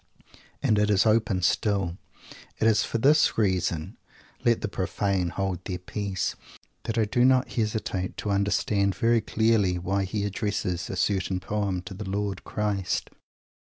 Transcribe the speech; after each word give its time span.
_And 0.63 0.79
it 0.79 0.89
is 0.89 1.05
open 1.05 1.43
still. 1.43 1.99
It 2.57 2.65
is 2.65 2.83
for 2.83 2.97
this 2.97 3.37
reason 3.37 3.97
let 4.43 4.61
the 4.61 4.67
profane 4.67 5.29
hold 5.29 5.63
their 5.65 5.77
peace! 5.77 6.35
that 6.85 6.97
I 6.97 7.05
do 7.05 7.23
not 7.23 7.51
hesitate 7.53 8.17
to 8.17 8.31
understand 8.31 8.95
very 8.95 9.21
clearly 9.21 9.77
why 9.77 10.05
he 10.05 10.23
addresses 10.23 10.89
a 10.89 10.95
certain 10.95 11.39
poem 11.39 11.83
to 11.83 11.93
the 11.93 12.09
Lord 12.09 12.43
Christ! 12.43 13.11